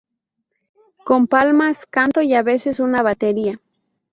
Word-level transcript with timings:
Con 1.07 1.27
palmas, 1.27 1.85
canto 1.87 2.23
y 2.23 2.33
a 2.33 2.41
veces 2.41 2.79
una 2.79 3.03
batería. 3.03 3.61